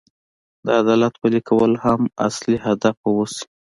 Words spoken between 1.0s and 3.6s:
پلي کول هم اصلي هدف واوسي.